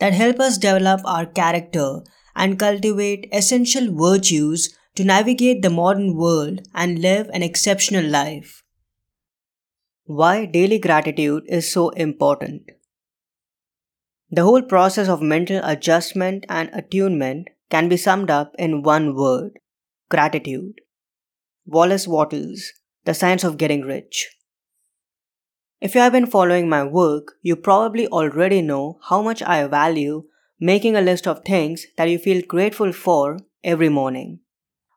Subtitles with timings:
[0.00, 2.00] that help us develop our character
[2.34, 8.62] and cultivate essential virtues to navigate the modern world and live an exceptional life.
[10.04, 12.70] Why daily gratitude is so important.
[14.30, 19.52] The whole process of mental adjustment and attunement can be summed up in one word
[20.08, 20.80] gratitude.
[21.66, 22.72] Wallace Wattles,
[23.04, 24.28] The Science of Getting Rich.
[25.80, 30.24] If you have been following my work, you probably already know how much I value
[30.60, 34.40] making a list of things that you feel grateful for every morning.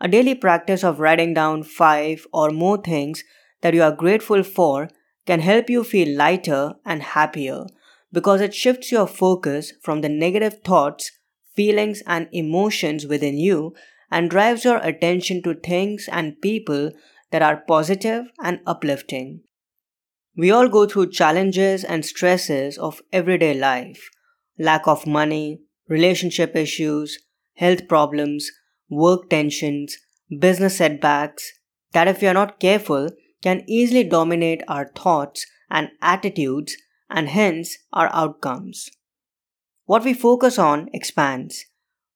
[0.00, 3.24] A daily practice of writing down five or more things
[3.60, 4.88] that you are grateful for
[5.26, 7.66] can help you feel lighter and happier
[8.10, 11.12] because it shifts your focus from the negative thoughts,
[11.54, 13.74] feelings, and emotions within you
[14.10, 16.90] and drives your attention to things and people
[17.32, 19.42] that are positive and uplifting.
[20.40, 24.08] We all go through challenges and stresses of everyday life
[24.58, 27.18] lack of money, relationship issues,
[27.56, 28.50] health problems,
[28.88, 29.98] work tensions,
[30.38, 31.52] business setbacks
[31.92, 33.10] that, if we are not careful,
[33.42, 36.74] can easily dominate our thoughts and attitudes
[37.10, 38.88] and hence our outcomes.
[39.84, 41.66] What we focus on expands.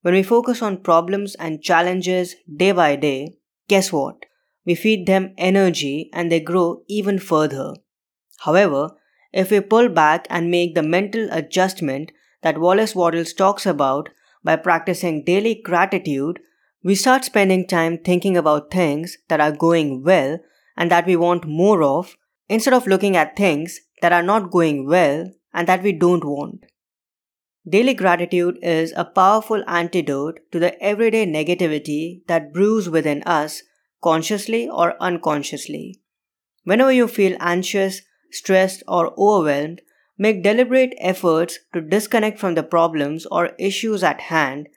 [0.00, 3.36] When we focus on problems and challenges day by day,
[3.68, 4.16] guess what?
[4.64, 7.74] We feed them energy and they grow even further.
[8.44, 8.90] However,
[9.32, 14.10] if we pull back and make the mental adjustment that Wallace Wattles talks about
[14.42, 16.40] by practicing daily gratitude,
[16.82, 20.38] we start spending time thinking about things that are going well
[20.76, 22.16] and that we want more of
[22.48, 26.66] instead of looking at things that are not going well and that we don't want.
[27.66, 33.62] Daily gratitude is a powerful antidote to the everyday negativity that brews within us,
[34.02, 36.02] consciously or unconsciously.
[36.64, 39.82] Whenever you feel anxious, stressed, or overwhelmed,
[40.16, 44.68] make deliberate efforts to disconnect from the problems or issues at hand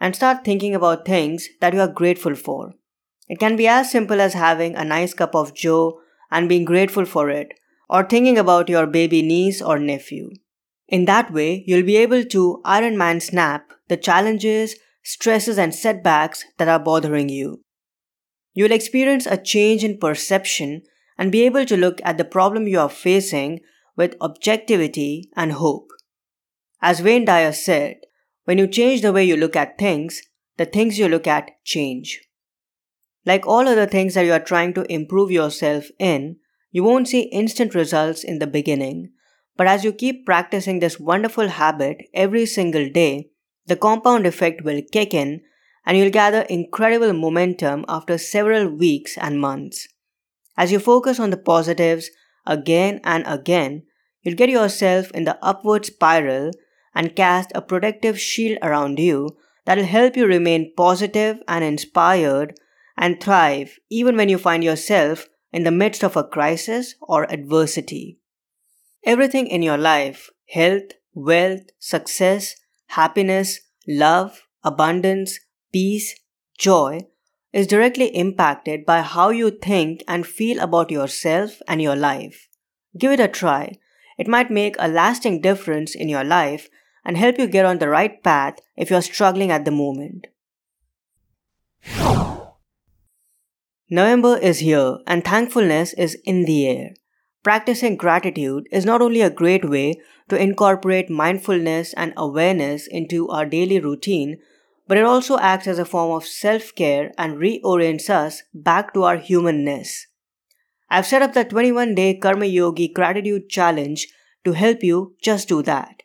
[0.00, 2.74] and start thinking about things that you are grateful for.
[3.28, 6.00] It can be as simple as having a nice cup of joe
[6.30, 7.52] and being grateful for it,
[7.88, 10.30] or thinking about your baby niece or nephew.
[10.88, 16.44] In that way, you'll be able to Iron Man snap the challenges, stresses, and setbacks
[16.58, 17.62] that are bothering you.
[18.54, 20.82] You'll experience a change in perception
[21.18, 23.60] and be able to look at the problem you are facing
[23.96, 25.90] with objectivity and hope.
[26.82, 27.96] As Wayne Dyer said,
[28.44, 30.22] when you change the way you look at things,
[30.56, 32.20] the things you look at change.
[33.24, 36.36] Like all other things that you are trying to improve yourself in,
[36.70, 39.12] you won't see instant results in the beginning,
[39.56, 43.30] but as you keep practicing this wonderful habit every single day,
[43.66, 45.40] the compound effect will kick in
[45.84, 49.88] and you'll gather incredible momentum after several weeks and months.
[50.56, 52.10] As you focus on the positives
[52.46, 53.82] again and again,
[54.22, 56.50] you'll get yourself in the upward spiral
[56.94, 62.58] and cast a protective shield around you that'll help you remain positive and inspired
[62.96, 68.18] and thrive even when you find yourself in the midst of a crisis or adversity.
[69.04, 72.54] Everything in your life health, wealth, success,
[72.88, 75.40] happiness, love, abundance,
[75.72, 76.18] peace,
[76.58, 77.00] joy
[77.56, 82.48] is directly impacted by how you think and feel about yourself and your life.
[82.98, 83.78] Give it a try.
[84.18, 86.68] It might make a lasting difference in your life
[87.02, 90.26] and help you get on the right path if you're struggling at the moment.
[93.88, 96.90] November is here and thankfulness is in the air.
[97.42, 99.94] Practicing gratitude is not only a great way
[100.28, 104.36] to incorporate mindfulness and awareness into our daily routine,
[104.88, 109.02] but it also acts as a form of self care and reorients us back to
[109.02, 110.06] our humanness.
[110.88, 114.06] I've set up the 21 day Karma Yogi Gratitude Challenge
[114.44, 116.02] to help you just do that,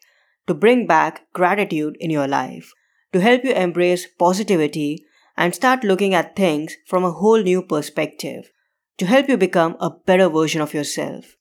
[0.48, 2.74] to bring back gratitude in your life,
[3.13, 5.06] to help you embrace positivity
[5.38, 8.51] and start looking at things from a whole new perspective,
[8.98, 11.36] to help you become a better version of yourself.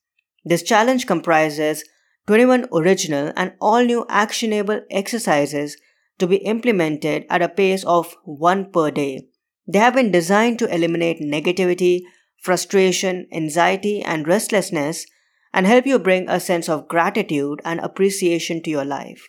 [0.45, 1.83] This challenge comprises
[2.27, 5.77] 21 original and all new actionable exercises
[6.21, 9.27] to be implemented at a pace of one per day.
[9.67, 12.03] They have been designed to eliminate negativity,
[12.41, 15.05] frustration, anxiety, and restlessness
[15.53, 19.27] and help you bring a sense of gratitude and appreciation to your life.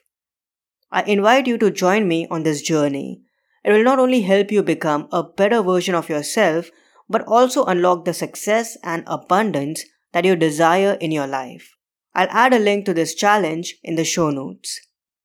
[0.91, 3.23] I invite you to join me on this journey.
[3.65, 6.71] It will not only help you become a better version of yourself,
[7.09, 11.75] but also unlock the success and abundance that you desire in your life.
[12.15, 14.81] I'll add a link to this challenge in the show notes.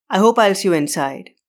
[0.10, 1.32] I hope I'll see you inside.